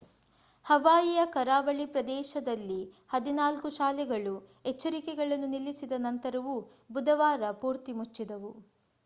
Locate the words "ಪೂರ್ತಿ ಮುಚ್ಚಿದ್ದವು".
7.61-8.53